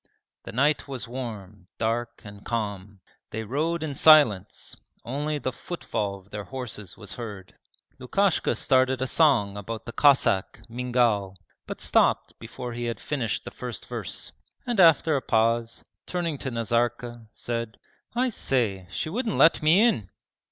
The 0.45 0.51
night 0.51 0.87
was 0.87 1.07
warm, 1.07 1.67
dark, 1.77 2.21
and 2.25 2.43
calm. 2.43 3.01
They 3.29 3.43
rode 3.43 3.83
in 3.83 3.93
silence, 3.93 4.75
only 5.05 5.37
the 5.37 5.51
footfall 5.51 6.15
of 6.17 6.31
their 6.31 6.45
horses 6.45 6.97
was 6.97 7.13
heard. 7.13 7.53
Lukashka 7.99 8.55
started 8.55 8.99
a 8.99 9.05
song 9.05 9.57
about 9.57 9.85
the 9.85 9.91
Cossack, 9.91 10.61
Mingal, 10.67 11.35
but 11.67 11.81
stopped 11.81 12.33
before 12.39 12.73
he 12.73 12.85
had 12.85 12.99
finished 12.99 13.45
the 13.45 13.51
first 13.51 13.85
verse, 13.85 14.31
and 14.65 14.79
after 14.79 15.15
a 15.15 15.21
pause, 15.21 15.85
turning 16.07 16.39
to 16.39 16.49
Nazarka, 16.49 17.27
said: 17.31 17.77
'I 18.15 18.29
say, 18.29 18.87
she 18.89 19.07
wouldn't 19.07 19.37
let 19.37 19.61
me 19.61 19.83
in!' 19.87 20.09